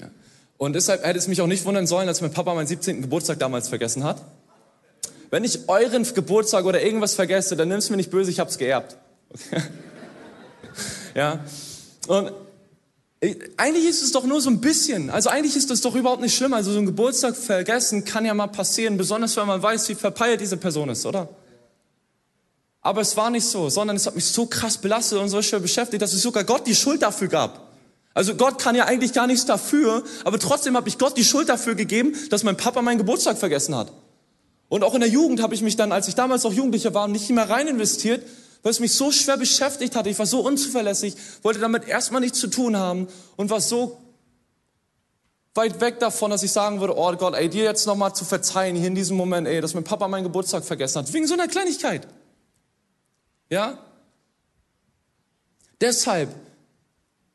[0.00, 0.08] Ja?
[0.56, 3.02] Und deshalb hätte es mich auch nicht wundern sollen, dass mein Papa meinen 17.
[3.02, 4.24] Geburtstag damals vergessen hat.
[5.30, 8.96] Wenn ich euren Geburtstag oder irgendwas vergesse, dann nimm's mir nicht böse, ich hab's geerbt.
[11.14, 11.40] Ja.
[12.06, 12.32] Und
[13.56, 15.10] eigentlich ist es doch nur so ein bisschen.
[15.10, 16.54] Also eigentlich ist das doch überhaupt nicht schlimm.
[16.54, 20.40] Also so ein Geburtstag vergessen kann ja mal passieren, besonders wenn man weiß, wie verpeilt
[20.40, 21.28] diese Person ist, oder?
[22.80, 25.58] Aber es war nicht so, sondern es hat mich so krass belastet und so schwer
[25.58, 27.68] beschäftigt, dass es sogar Gott die Schuld dafür gab.
[28.14, 31.48] Also Gott kann ja eigentlich gar nichts dafür, aber trotzdem habe ich Gott die Schuld
[31.48, 33.92] dafür gegeben, dass mein Papa meinen Geburtstag vergessen hat.
[34.68, 37.08] Und auch in der Jugend habe ich mich dann, als ich damals noch Jugendlicher war,
[37.08, 38.24] nicht mehr rein investiert,
[38.62, 40.10] weil es mich so schwer beschäftigt hatte.
[40.10, 43.98] Ich war so unzuverlässig, wollte damit erstmal nichts zu tun haben und war so
[45.54, 48.76] weit weg davon, dass ich sagen würde, oh Gott, ey, dir jetzt nochmal zu verzeihen,
[48.76, 51.12] hier in diesem Moment, ey, dass mein Papa meinen Geburtstag vergessen hat.
[51.12, 52.06] Wegen so einer Kleinigkeit.
[53.48, 53.78] Ja?
[55.80, 56.34] Deshalb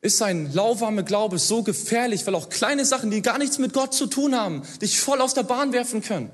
[0.00, 3.94] ist sein lauwarme Glaube so gefährlich, weil auch kleine Sachen, die gar nichts mit Gott
[3.94, 6.30] zu tun haben, dich voll aus der Bahn werfen können.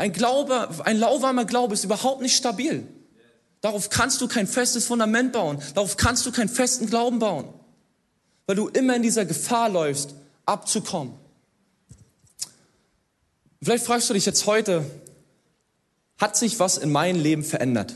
[0.00, 2.88] Ein Glaube, ein lauwarmer Glaube ist überhaupt nicht stabil.
[3.60, 5.60] Darauf kannst du kein festes Fundament bauen.
[5.74, 7.52] Darauf kannst du keinen festen Glauben bauen.
[8.46, 10.14] Weil du immer in dieser Gefahr läufst,
[10.46, 11.12] abzukommen.
[13.62, 14.86] vielleicht fragst du dich jetzt heute,
[16.16, 17.94] hat sich was in meinem Leben verändert?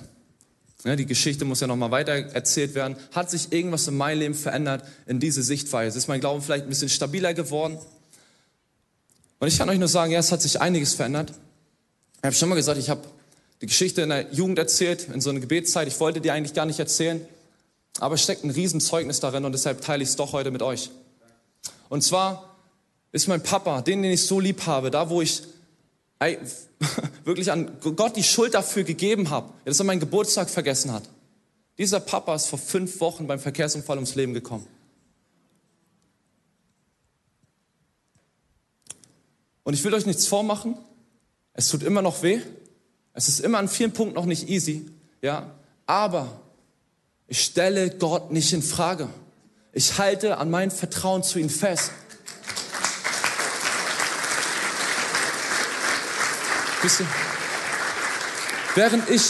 [0.85, 2.97] Ja, die Geschichte muss ja nochmal weiter erzählt werden.
[3.13, 5.97] Hat sich irgendwas in meinem Leben verändert in diese Sichtweise?
[5.97, 7.79] Ist mein Glauben vielleicht ein bisschen stabiler geworden?
[9.39, 11.33] Und ich kann euch nur sagen, ja, es hat sich einiges verändert.
[12.25, 13.03] Ich habe schon mal gesagt, ich habe
[13.61, 15.89] die Geschichte in der Jugend erzählt, in so einer Gebetszeit.
[15.89, 17.21] Ich wollte die eigentlich gar nicht erzählen,
[18.01, 20.89] aber es steckt ein Riesenzeugnis darin und deshalb teile ich es doch heute mit euch.
[21.91, 22.57] Und zwar
[23.13, 25.43] ist mein Papa, den, den ich so lieb habe, da wo ich
[27.25, 31.03] wirklich an Gott die Schuld dafür gegeben habe, dass er meinen Geburtstag vergessen hat.
[31.77, 34.67] Dieser Papa ist vor fünf Wochen beim Verkehrsunfall ums Leben gekommen.
[39.63, 40.79] Und ich will euch nichts vormachen.
[41.55, 42.41] Es tut immer noch weh.
[43.15, 44.91] Es ist immer an vielen Punkten noch nicht easy.
[45.23, 45.53] Ja.
[45.87, 46.41] Aber
[47.29, 49.09] ich stelle Gott nicht in Frage.
[49.73, 51.93] Ich halte an mein Vertrauen zu ihm fest.
[56.83, 57.07] Wisst ihr?
[58.75, 59.23] Während ich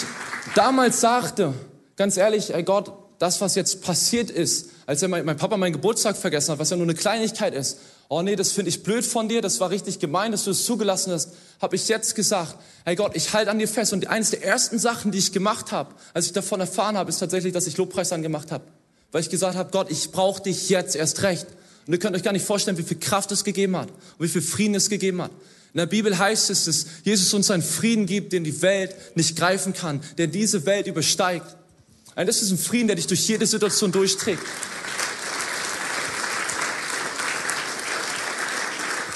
[0.55, 1.53] damals sagte,
[1.97, 5.73] ganz ehrlich, ey Gott, das, was jetzt passiert ist, als er mein, mein Papa meinen
[5.73, 9.05] Geburtstag vergessen hat, was ja nur eine Kleinigkeit ist, oh nee, das finde ich blöd
[9.05, 11.31] von dir, das war richtig gemein, dass du es zugelassen hast,
[11.64, 13.92] habe ich jetzt gesagt, hey Gott, ich halte an dir fest.
[13.94, 17.18] Und eines der ersten Sachen, die ich gemacht habe, als ich davon erfahren habe, ist
[17.18, 18.64] tatsächlich, dass ich Lobpreis angemacht habe.
[19.11, 21.46] Weil ich gesagt habe, Gott, ich brauche dich jetzt erst recht.
[21.87, 24.29] Und ihr könnt euch gar nicht vorstellen, wie viel Kraft es gegeben hat und wie
[24.29, 25.31] viel Frieden es gegeben hat.
[25.72, 29.37] In der Bibel heißt es, dass Jesus uns einen Frieden gibt, den die Welt nicht
[29.37, 31.57] greifen kann, der diese Welt übersteigt.
[32.14, 34.42] Und das ist ein Frieden, der dich durch jede Situation durchträgt.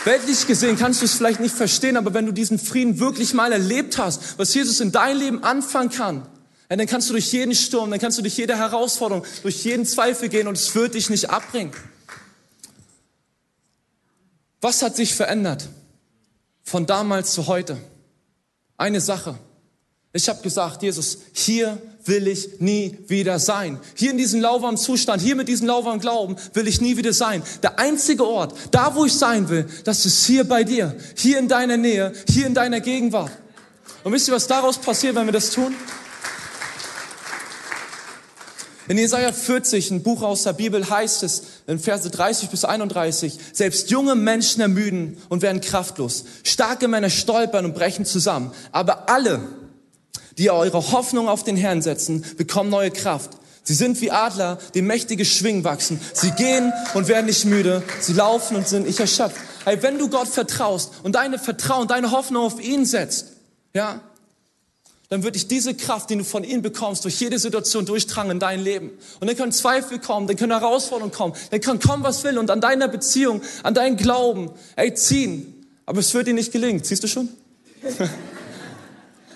[0.08, 3.52] Weltlich gesehen kannst du es vielleicht nicht verstehen, aber wenn du diesen Frieden wirklich mal
[3.52, 6.26] erlebt hast, was Jesus in dein Leben anfangen kann,
[6.68, 10.28] dann kannst du durch jeden Sturm, dann kannst du durch jede Herausforderung, durch jeden Zweifel
[10.28, 11.72] gehen und es wird dich nicht abbringen.
[14.60, 15.68] Was hat sich verändert?
[16.68, 17.78] von damals zu heute.
[18.76, 19.36] Eine Sache.
[20.12, 23.78] Ich habe gesagt, Jesus, hier will ich nie wieder sein.
[23.94, 27.42] Hier in diesem lauwarmen Zustand, hier mit diesem lauwarmen Glauben will ich nie wieder sein.
[27.62, 31.48] Der einzige Ort, da wo ich sein will, das ist hier bei dir, hier in
[31.48, 33.30] deiner Nähe, hier in deiner Gegenwart.
[34.02, 35.74] Und wisst ihr, was daraus passiert, wenn wir das tun?
[38.88, 43.38] In Jesaja 40, ein Buch aus der Bibel, heißt es in Verse 30 bis 31,
[43.52, 46.24] selbst junge Menschen ermüden und werden kraftlos.
[46.42, 48.50] Starke Männer stolpern und brechen zusammen.
[48.72, 49.42] Aber alle,
[50.38, 53.32] die eure Hoffnung auf den Herrn setzen, bekommen neue Kraft.
[53.64, 56.00] Sie sind wie Adler, die mächtige Schwingen wachsen.
[56.14, 57.82] Sie gehen und werden nicht müde.
[58.00, 59.36] Sie laufen und sind nicht erschöpft.
[59.66, 63.26] Hey, wenn du Gott vertraust und deine Vertrauen, deine Hoffnung auf ihn setzt,
[63.74, 64.00] ja,
[65.10, 68.38] dann wird dich diese Kraft, die du von ihm bekommst, durch jede Situation durchtragen in
[68.38, 68.90] dein Leben.
[69.20, 72.50] Und dann können Zweifel kommen, dann können Herausforderungen kommen, dann kann kommen, was will und
[72.50, 75.66] an deiner Beziehung, an deinen Glauben, ey, ziehen.
[75.84, 76.82] Aber es wird dir nicht gelingen.
[76.84, 77.28] Siehst du schon?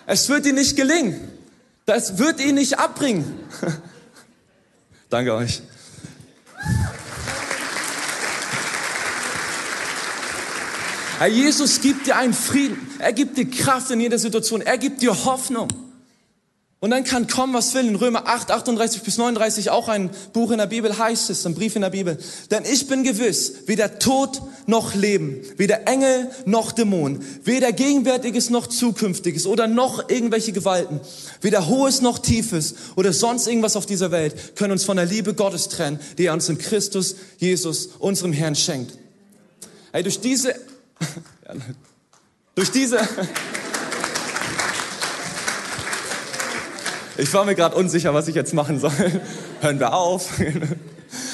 [0.07, 1.29] es wird dir nicht gelingen.
[1.87, 3.38] Das wird ihn nicht abbringen.
[5.11, 5.62] Danke euch.
[11.19, 12.79] Herr Jesus gibt dir einen Frieden.
[12.99, 14.61] Er gibt dir Kraft in jeder Situation.
[14.61, 15.69] Er gibt dir Hoffnung.
[16.83, 17.87] Und dann kann kommen, was will.
[17.87, 21.55] In Römer 8, 38 bis 39 auch ein Buch in der Bibel heißt es, ein
[21.55, 22.18] Brief in der Bibel.
[22.51, 28.66] Denn ich bin gewiss, weder Tod noch Leben, weder Engel noch Dämonen, weder Gegenwärtiges noch
[28.66, 30.99] Zukünftiges oder noch irgendwelche Gewalten,
[31.40, 35.35] weder Hohes noch Tiefes oder sonst irgendwas auf dieser Welt können uns von der Liebe
[35.35, 38.99] Gottes trennen, die er uns in Christus Jesus, unserem Herrn, schenkt.
[39.92, 40.57] Hey, durch diese
[42.57, 42.99] durch diese...
[47.18, 48.92] Ich war mir gerade unsicher, was ich jetzt machen soll.
[49.61, 50.31] Hören wir auf.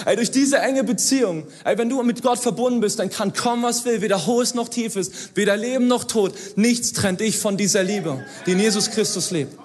[0.04, 3.62] Ey, durch diese enge Beziehung, ey, wenn du mit Gott verbunden bist, dann kann kommen,
[3.62, 6.34] was will, weder hohes noch tiefes, weder Leben noch Tod.
[6.56, 9.56] Nichts trennt dich von dieser Liebe, die in Jesus Christus lebt.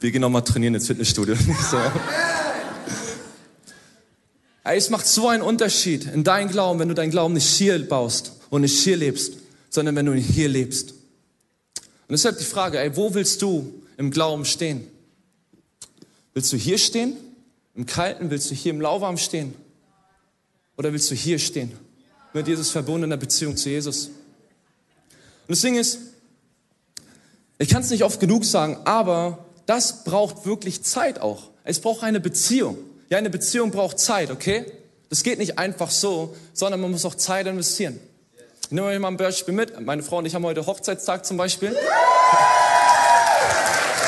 [0.00, 1.36] Wir gehen nochmal trainieren ins Fitnessstudio.
[1.70, 1.78] So.
[4.64, 7.88] Ey, es macht so einen Unterschied in deinem Glauben, wenn du deinen Glauben nicht hier
[7.88, 9.34] baust und nicht hier lebst,
[9.70, 10.94] sondern wenn du ihn hier lebst.
[12.12, 14.86] Deshalb die Frage, ey, wo willst du im Glauben stehen?
[16.34, 17.16] Willst du hier stehen,
[17.74, 18.30] im Kalten?
[18.30, 19.54] Willst du hier im Lauwarm stehen?
[20.76, 21.72] Oder willst du hier stehen,
[22.32, 24.06] mit Jesus verbunden in der Beziehung zu Jesus?
[24.06, 25.98] Und das Ding ist,
[27.58, 31.50] ich kann es nicht oft genug sagen, aber das braucht wirklich Zeit auch.
[31.64, 32.76] Es braucht eine Beziehung.
[33.08, 34.66] Ja, eine Beziehung braucht Zeit, okay?
[35.08, 38.00] Das geht nicht einfach so, sondern man muss auch Zeit investieren.
[38.72, 39.78] Ich nehme euch mal ein Beispiel mit.
[39.84, 41.76] Meine Frau und ich haben heute Hochzeitstag zum Beispiel.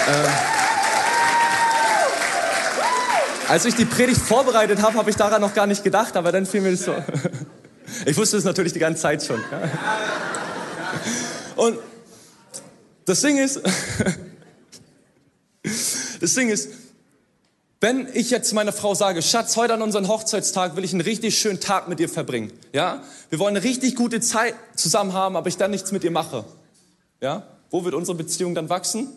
[0.08, 0.30] ähm,
[3.46, 6.46] als ich die Predigt vorbereitet habe, habe ich daran noch gar nicht gedacht, aber dann
[6.46, 6.94] fiel mir das so.
[8.06, 9.44] Ich wusste es natürlich die ganze Zeit schon.
[11.56, 11.78] Und
[13.04, 13.60] das Ding ist,
[16.22, 16.70] das Ding ist,
[17.84, 21.38] wenn ich jetzt meiner Frau sage, Schatz, heute an unserem Hochzeitstag will ich einen richtig
[21.38, 23.02] schönen Tag mit dir verbringen, ja?
[23.28, 26.46] Wir wollen eine richtig gute Zeit zusammen haben, aber ich dann nichts mit ihr mache,
[27.20, 27.46] ja?
[27.68, 29.08] Wo wird unsere Beziehung dann wachsen?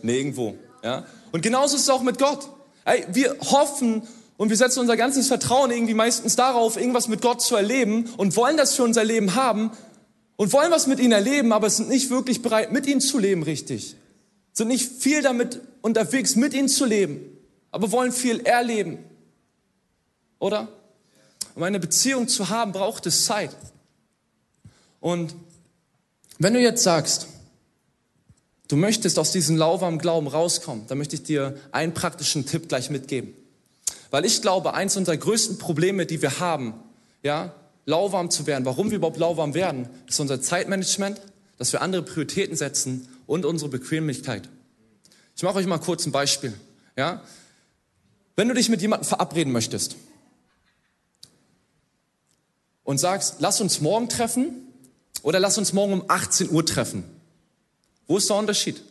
[0.00, 1.04] Nirgendwo, ja?
[1.32, 2.48] Und genauso ist es auch mit Gott.
[2.86, 4.00] Ey, wir hoffen
[4.38, 8.34] und wir setzen unser ganzes Vertrauen irgendwie meistens darauf, irgendwas mit Gott zu erleben und
[8.36, 9.70] wollen das für unser Leben haben
[10.36, 13.42] und wollen was mit ihm erleben, aber sind nicht wirklich bereit, mit ihm zu leben,
[13.42, 13.96] richtig.
[14.54, 17.31] Sind nicht viel damit unterwegs, mit ihm zu leben,
[17.72, 18.98] aber wollen viel erleben.
[20.38, 20.68] Oder?
[21.54, 23.56] Um eine Beziehung zu haben, braucht es Zeit.
[25.00, 25.34] Und
[26.38, 27.26] wenn du jetzt sagst,
[28.68, 32.90] du möchtest aus diesem lauwarmen Glauben rauskommen, dann möchte ich dir einen praktischen Tipp gleich
[32.90, 33.34] mitgeben.
[34.10, 36.74] Weil ich glaube, eins unserer größten Probleme, die wir haben,
[37.22, 37.54] ja,
[37.86, 41.20] lauwarm zu werden, warum wir überhaupt lauwarm werden, ist unser Zeitmanagement,
[41.58, 44.48] dass wir andere Prioritäten setzen und unsere Bequemlichkeit.
[45.36, 46.54] Ich mache euch mal kurz ein Beispiel.
[46.96, 47.22] Ja?
[48.36, 49.96] Wenn du dich mit jemandem verabreden möchtest
[52.84, 54.68] und sagst, lass uns morgen treffen
[55.22, 57.04] oder lass uns morgen um 18 Uhr treffen,
[58.06, 58.82] wo ist der Unterschied?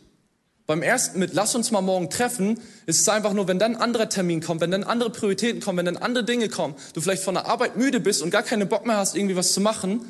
[0.66, 3.82] Beim ersten mit Lass uns mal morgen treffen, ist es einfach nur, wenn dann ein
[3.82, 7.24] anderer Termin kommt, wenn dann andere Prioritäten kommen, wenn dann andere Dinge kommen, du vielleicht
[7.24, 10.06] von der Arbeit müde bist und gar keinen Bock mehr hast, irgendwie was zu machen,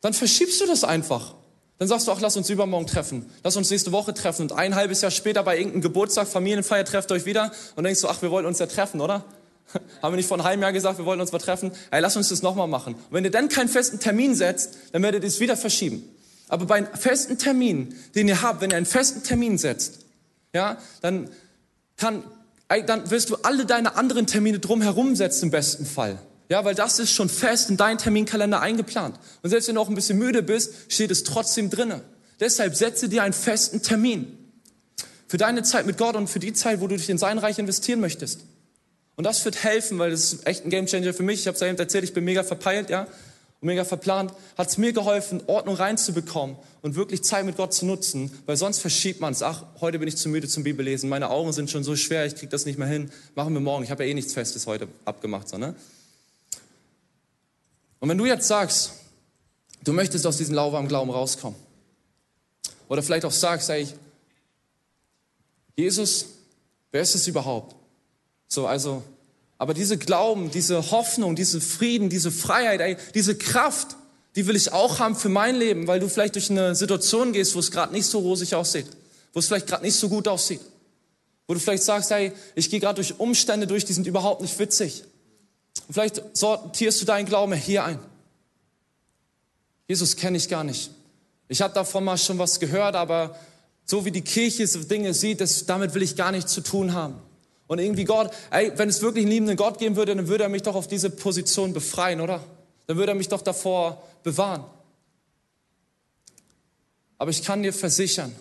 [0.00, 1.34] dann verschiebst du das einfach.
[1.78, 3.26] Dann sagst du, ach, lass uns übermorgen treffen.
[3.42, 4.42] Lass uns nächste Woche treffen.
[4.42, 8.08] Und ein halbes Jahr später bei irgendeinem Geburtstag, Familienfeier, trefft euch wieder und denkst du,
[8.08, 9.24] ach, wir wollten uns ja treffen, oder?
[10.02, 11.72] Haben wir nicht vor einem halben Jahr gesagt, wir wollten uns mal treffen?
[11.90, 12.94] Ey, lass uns das nochmal machen.
[12.94, 16.04] Und wenn ihr dann keinen festen Termin setzt, dann werdet ihr es wieder verschieben.
[16.48, 20.00] Aber bei einem festen Termin, den ihr habt, wenn ihr einen festen Termin setzt,
[20.52, 21.30] ja, dann
[21.96, 22.22] kann,
[22.86, 26.18] dann wirst du alle deine anderen Termine drumherum setzen im besten Fall.
[26.48, 29.16] Ja, weil das ist schon fest in deinen Terminkalender eingeplant.
[29.42, 32.02] Und selbst wenn du auch ein bisschen müde bist, steht es trotzdem drinne.
[32.40, 34.38] Deshalb setze dir einen festen Termin.
[35.28, 37.58] Für deine Zeit mit Gott und für die Zeit, wo du dich in sein Reich
[37.58, 38.40] investieren möchtest.
[39.16, 41.40] Und das wird helfen, weil das ist echt ein Gamechanger für mich.
[41.40, 43.06] Ich habe es eben erzählt, ich bin mega verpeilt, ja
[43.62, 47.86] und mega verplant, hat es mir geholfen, Ordnung reinzubekommen und wirklich Zeit mit Gott zu
[47.86, 49.42] nutzen, weil sonst verschiebt man es.
[49.42, 52.34] Ach, heute bin ich zu müde zum Bibellesen, meine Augen sind schon so schwer, ich
[52.34, 53.84] kriege das nicht mehr hin, machen wir morgen.
[53.84, 55.48] Ich habe ja eh nichts Festes heute abgemacht.
[55.48, 55.76] So, ne?
[58.02, 58.94] Und wenn du jetzt sagst,
[59.84, 61.56] du möchtest aus diesem lauwarmen Glauben rauskommen,
[62.88, 63.86] oder vielleicht auch sagst, ey,
[65.76, 66.26] Jesus,
[66.90, 67.76] wer ist es überhaupt?
[68.48, 69.04] So, also
[69.56, 73.94] aber diese Glauben, diese Hoffnung, diese Frieden, diese Freiheit, ey, diese Kraft,
[74.34, 77.54] die will ich auch haben für mein Leben, weil du vielleicht durch eine Situation gehst,
[77.54, 78.88] wo es gerade nicht so rosig aussieht,
[79.32, 80.60] wo es vielleicht gerade nicht so gut aussieht,
[81.46, 84.58] wo du vielleicht sagst, hey, ich gehe gerade durch Umstände durch, die sind überhaupt nicht
[84.58, 85.04] witzig.
[85.90, 87.98] Vielleicht sortierst du deinen Glauben hier ein.
[89.88, 90.90] Jesus kenne ich gar nicht.
[91.48, 93.36] Ich habe davon mal schon was gehört, aber
[93.84, 96.94] so wie die Kirche so Dinge sieht, das, damit will ich gar nichts zu tun
[96.94, 97.14] haben.
[97.66, 100.48] Und irgendwie Gott, ey, wenn es wirklich einen liebenden Gott geben würde, dann würde er
[100.48, 102.42] mich doch auf diese Position befreien, oder?
[102.86, 104.64] Dann würde er mich doch davor bewahren.
[107.18, 108.34] Aber ich kann dir versichern,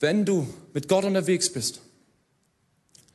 [0.00, 1.80] wenn du mit Gott unterwegs bist,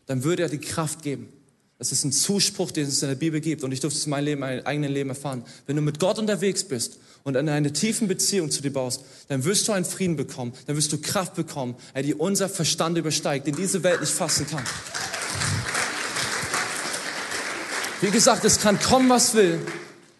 [0.07, 1.31] dann würde er die Kraft geben.
[1.79, 3.63] Das ist ein Zuspruch, den es in der Bibel gibt.
[3.63, 5.45] Und ich durfte es in meinem Leben, meinem eigenen Leben erfahren.
[5.65, 9.45] Wenn du mit Gott unterwegs bist und in eine tiefen Beziehung zu dir baust, dann
[9.45, 13.55] wirst du einen Frieden bekommen, dann wirst du Kraft bekommen, die unser Verstand übersteigt, den
[13.55, 14.63] diese Welt nicht fassen kann.
[18.01, 19.59] Wie gesagt, es kann kommen, was will.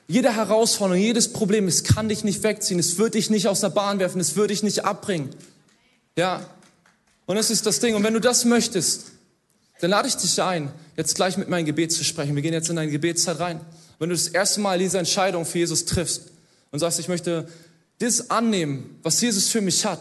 [0.07, 3.69] Jede Herausforderung, jedes Problem, es kann dich nicht wegziehen, es wird dich nicht aus der
[3.69, 5.29] Bahn werfen, es wird dich nicht abbringen.
[6.17, 6.49] Ja.
[7.25, 7.95] Und das ist das Ding.
[7.95, 9.11] Und wenn du das möchtest,
[9.81, 12.35] dann lade ich dich ein, jetzt gleich mit meinem Gebet zu sprechen.
[12.35, 13.61] Wir gehen jetzt in deine Gebetszeit rein.
[13.97, 16.29] Wenn du das erste Mal diese Entscheidung für Jesus triffst,
[16.71, 17.47] und sagst, ich möchte
[17.99, 19.99] das annehmen, was Jesus für mich hat.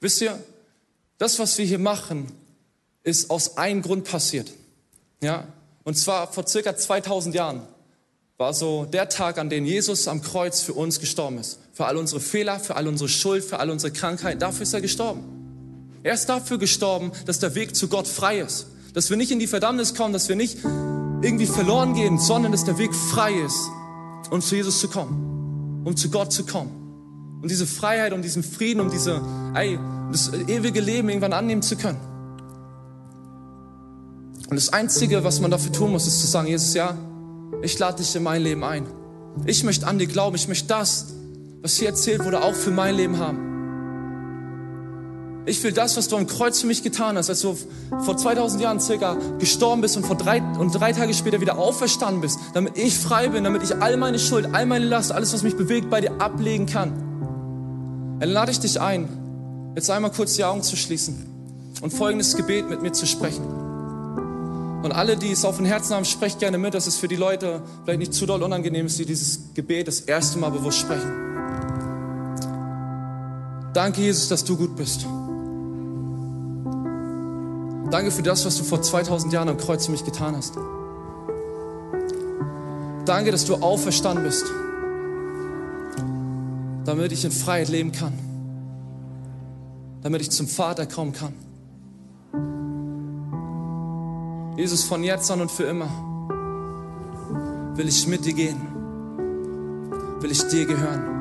[0.00, 0.38] Wisst ihr,
[1.18, 2.32] das, was wir hier machen,
[3.02, 4.52] ist aus einem Grund passiert.
[5.22, 5.46] Ja,
[5.84, 7.62] und zwar vor circa 2000 Jahren
[8.36, 11.58] war so der Tag, an dem Jesus am Kreuz für uns gestorben ist.
[11.72, 14.40] Für all unsere Fehler, für all unsere Schuld, für all unsere Krankheiten.
[14.40, 16.00] Dafür ist er gestorben.
[16.02, 18.66] Er ist dafür gestorben, dass der Weg zu Gott frei ist.
[18.96, 20.58] Dass wir nicht in die Verdammnis kommen, dass wir nicht
[21.22, 23.70] irgendwie verloren gehen, sondern dass der Weg frei ist,
[24.30, 25.36] um zu Jesus zu kommen
[25.86, 27.38] um zu Gott zu kommen.
[27.40, 29.22] Um diese Freiheit, um diesen Frieden, um diese,
[29.54, 29.78] ey,
[30.10, 32.00] das ewige Leben irgendwann annehmen zu können.
[34.50, 36.96] Und das Einzige, was man dafür tun muss, ist zu sagen, Jesus, ja,
[37.62, 38.86] ich lade dich in mein Leben ein.
[39.44, 40.34] Ich möchte an dir glauben.
[40.34, 41.14] Ich möchte das,
[41.62, 43.45] was hier erzählt wurde, auch für mein Leben haben.
[45.48, 47.56] Ich will das, was du am Kreuz für mich getan hast, als du
[48.04, 52.20] vor 2000 Jahren circa gestorben bist und, vor drei, und drei Tage später wieder auferstanden
[52.20, 55.44] bist, damit ich frei bin, damit ich all meine Schuld, all meine Last, alles, was
[55.44, 58.18] mich bewegt, bei dir ablegen kann.
[58.18, 59.08] Dann lade ich dich ein,
[59.76, 61.26] jetzt einmal kurz die Augen zu schließen
[61.80, 63.44] und folgendes Gebet mit mir zu sprechen.
[64.82, 67.16] Und alle, die es auf dem Herzen haben, sprecht gerne mit, dass es für die
[67.16, 71.12] Leute vielleicht nicht zu doll unangenehm ist, die dieses Gebet das erste Mal bewusst sprechen.
[73.72, 75.06] Danke, Jesus, dass du gut bist.
[77.90, 80.56] Danke für das, was du vor 2000 Jahren am Kreuz für mich getan hast.
[83.04, 84.44] Danke, dass du auferstanden bist,
[86.84, 88.12] damit ich in Freiheit leben kann,
[90.02, 91.32] damit ich zum Vater kommen kann.
[94.56, 95.88] Jesus, von jetzt an und für immer
[97.76, 98.60] will ich mit dir gehen,
[100.20, 101.14] will ich dir gehören.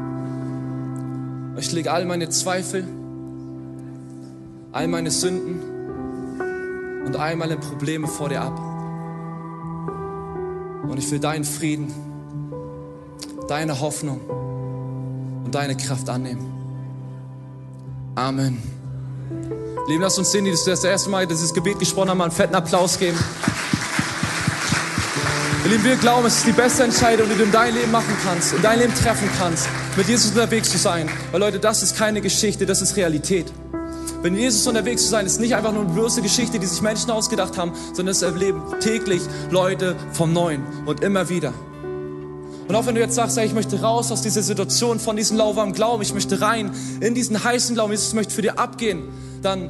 [1.59, 2.87] Ich lege all meine Zweifel,
[4.71, 5.74] all meine Sünden
[7.05, 8.59] und all meine Probleme vor dir ab.
[10.87, 11.93] Und ich will deinen Frieden,
[13.47, 14.19] deine Hoffnung
[15.45, 16.51] und deine Kraft annehmen.
[18.15, 18.61] Amen.
[19.87, 22.97] Lieben, lass uns sehen, die das erste Mal dieses Gebet gesprochen haben, einen fetten Applaus
[22.97, 23.17] geben.
[25.69, 28.53] Lieben, wir glauben, es ist die beste Entscheidung, die du in dein Leben machen kannst,
[28.53, 31.09] in dein Leben treffen kannst, mit Jesus unterwegs zu sein.
[31.31, 33.51] Weil Leute, das ist keine Geschichte, das ist Realität.
[34.25, 37.11] Wenn Jesus unterwegs zu sein, ist nicht einfach nur eine bloße Geschichte, die sich Menschen
[37.11, 41.53] ausgedacht haben, sondern es erleben täglich Leute vom Neuen und immer wieder.
[42.67, 45.37] Und auch wenn du jetzt sagst, hey, ich möchte raus aus dieser Situation, von diesem
[45.37, 49.09] lauwarmen Glauben, ich möchte rein in diesen heißen Glauben, Jesus möchte für dir abgehen,
[49.43, 49.69] dann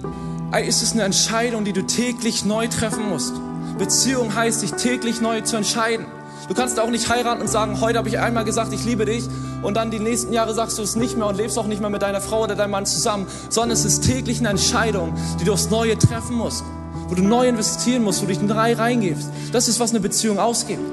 [0.65, 3.33] ist es eine Entscheidung, die du täglich neu treffen musst.
[3.77, 6.05] Beziehung heißt, dich täglich neu zu entscheiden.
[6.47, 9.27] Du kannst auch nicht heiraten und sagen, heute habe ich einmal gesagt, ich liebe dich
[9.63, 11.89] und dann die nächsten Jahre sagst du es nicht mehr und lebst auch nicht mehr
[11.89, 15.53] mit deiner Frau oder deinem Mann zusammen, sondern es ist täglich eine Entscheidung, die du
[15.53, 16.63] aufs Neue treffen musst,
[17.07, 19.29] wo du neu investieren musst, wo du dich neu reingibst.
[19.51, 20.83] Das ist, was eine Beziehung ausgibt.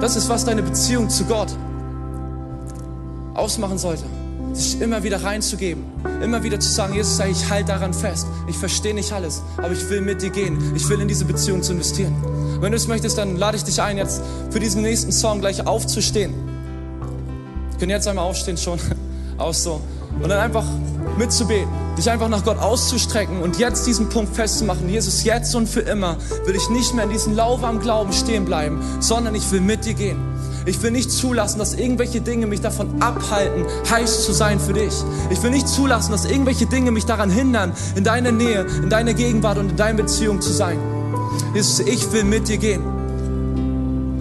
[0.00, 1.48] Das ist, was deine Beziehung zu Gott
[3.34, 4.04] ausmachen sollte
[4.52, 5.84] sich immer wieder reinzugeben,
[6.22, 8.26] immer wieder zu sagen, Jesus, ich halte daran fest.
[8.48, 10.58] Ich verstehe nicht alles, aber ich will mit dir gehen.
[10.76, 12.14] Ich will in diese Beziehung zu investieren.
[12.60, 15.66] wenn du es möchtest, dann lade ich dich ein, jetzt für diesen nächsten Song gleich
[15.66, 16.32] aufzustehen.
[17.70, 18.78] Wir können jetzt einmal aufstehen schon,
[19.38, 19.80] aus so.
[20.22, 20.64] Und dann einfach
[21.18, 24.88] mitzubeten, dich einfach nach Gott auszustrecken und jetzt diesen Punkt festzumachen.
[24.88, 28.80] Jesus, jetzt und für immer will ich nicht mehr in diesem lauwarmen Glauben stehen bleiben,
[29.00, 30.18] sondern ich will mit dir gehen.
[30.64, 34.94] Ich will nicht zulassen, dass irgendwelche Dinge mich davon abhalten, heiß zu sein für dich.
[35.30, 39.14] Ich will nicht zulassen, dass irgendwelche Dinge mich daran hindern, in deiner Nähe, in deiner
[39.14, 40.78] Gegenwart und in deiner Beziehung zu sein.
[41.54, 42.82] Jesus, ich will mit dir gehen.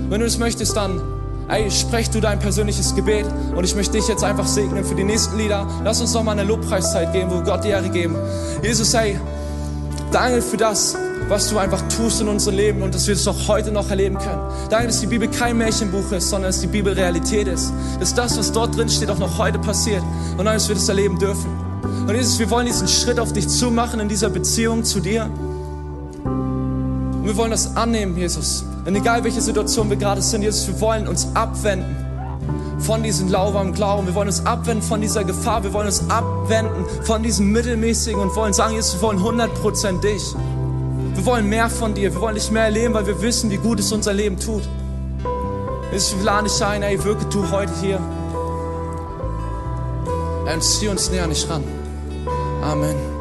[0.09, 1.01] Wenn du es möchtest, dann
[1.47, 3.25] ey, sprech du dein persönliches Gebet
[3.55, 5.67] und ich möchte dich jetzt einfach segnen für die nächsten Lieder.
[5.83, 8.15] Lass uns noch mal eine Lobpreiszeit geben, wo Gott die Ehre geben.
[8.63, 9.19] Jesus, ey,
[10.11, 10.95] danke für das,
[11.27, 14.17] was du einfach tust in unserem Leben und dass wir es auch heute noch erleben
[14.17, 14.41] können.
[14.69, 17.71] Danke, dass die Bibel kein Märchenbuch ist, sondern dass die Bibel Realität ist.
[17.99, 20.03] Dass das, was dort drin steht, auch noch heute passiert
[20.37, 21.49] und dass wir das erleben dürfen.
[22.07, 25.29] Und Jesus, wir wollen diesen Schritt auf dich zumachen in dieser Beziehung zu dir.
[27.21, 28.65] Und wir wollen das annehmen, Jesus.
[28.83, 31.95] Und egal welche Situation wir gerade sind, Jesus, wir wollen uns abwenden
[32.79, 34.07] von diesem lauwarmen Glauben.
[34.07, 35.63] Wir wollen uns abwenden von dieser Gefahr.
[35.63, 40.33] Wir wollen uns abwenden von diesem Mittelmäßigen und wollen sagen, Jesus, wir wollen 100% dich.
[41.13, 42.11] Wir wollen mehr von dir.
[42.11, 44.63] Wir wollen dich mehr erleben, weil wir wissen, wie gut es unser Leben tut.
[45.91, 47.99] Jesus, wir laden dich ein, ey, wirke du heute hier.
[50.51, 51.63] Und zieh uns näher nicht ran.
[52.63, 53.20] Amen.